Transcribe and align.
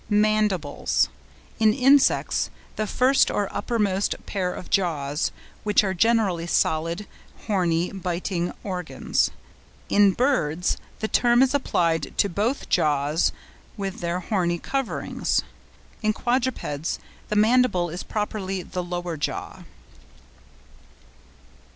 MANDIBLES.—in 0.09 1.73
insects, 1.75 2.49
the 2.75 2.87
first 2.87 3.29
or 3.29 3.47
uppermost 3.55 4.15
pair 4.25 4.51
of 4.51 4.71
jaws, 4.71 5.31
which 5.63 5.83
are 5.83 5.93
generally 5.93 6.47
solid, 6.47 7.05
horny, 7.45 7.91
biting 7.91 8.51
organs. 8.63 9.29
In 9.89 10.13
birds 10.13 10.77
the 11.01 11.07
term 11.07 11.43
is 11.43 11.53
applied 11.53 12.17
to 12.17 12.29
both 12.29 12.67
jaws 12.67 13.31
with 13.77 13.99
their 13.99 14.21
horny 14.21 14.57
coverings. 14.57 15.43
In 16.01 16.13
quadrupeds 16.13 16.97
the 17.29 17.35
mandible 17.35 17.91
is 17.91 18.01
properly 18.01 18.63
the 18.63 18.81
lower 18.81 19.17
jaw. 19.17 19.61